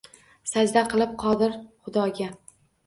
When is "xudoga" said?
1.63-2.33